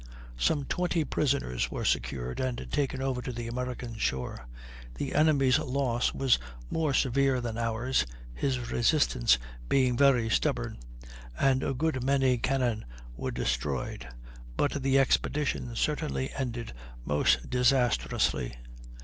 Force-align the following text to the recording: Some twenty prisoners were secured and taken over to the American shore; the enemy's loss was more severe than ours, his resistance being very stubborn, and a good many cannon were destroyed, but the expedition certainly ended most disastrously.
Some 0.39 0.63
twenty 0.65 1.03
prisoners 1.03 1.69
were 1.69 1.85
secured 1.85 2.39
and 2.39 2.67
taken 2.71 3.03
over 3.03 3.21
to 3.21 3.31
the 3.31 3.47
American 3.47 3.93
shore; 3.97 4.47
the 4.95 5.13
enemy's 5.13 5.59
loss 5.59 6.11
was 6.11 6.39
more 6.71 6.91
severe 6.91 7.39
than 7.39 7.55
ours, 7.55 8.07
his 8.33 8.71
resistance 8.71 9.37
being 9.69 9.95
very 9.95 10.27
stubborn, 10.27 10.79
and 11.39 11.61
a 11.61 11.75
good 11.75 12.03
many 12.03 12.39
cannon 12.39 12.83
were 13.15 13.29
destroyed, 13.29 14.07
but 14.57 14.81
the 14.81 14.97
expedition 14.97 15.75
certainly 15.75 16.31
ended 16.33 16.73
most 17.05 17.47
disastrously. 17.51 18.55